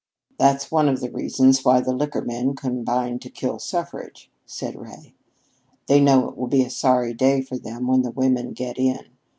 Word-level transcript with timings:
"That's 0.39 0.71
one 0.71 0.89
of 0.89 0.99
the 0.99 1.11
reasons 1.11 1.63
why 1.63 1.79
the 1.79 1.93
liquor 1.93 2.23
men 2.23 2.55
combine 2.55 3.19
to 3.19 3.29
kill 3.29 3.59
suffrage," 3.59 4.31
said 4.47 4.73
Ray. 4.75 5.13
"They 5.85 6.01
know 6.01 6.27
it 6.27 6.35
will 6.35 6.47
be 6.47 6.63
a 6.63 6.71
sorry 6.71 7.13
day 7.13 7.43
for 7.43 7.59
them 7.59 7.85
when 7.85 8.01
the 8.01 8.09
women 8.09 8.53
get 8.53 8.79
in. 8.79 9.05